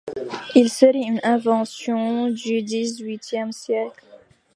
Il 0.55 0.71
serait 0.71 0.99
une 1.07 1.19
invention 1.23 2.31
du 2.31 2.63
dix-huitième 2.63 3.51
siècle. 3.51 4.03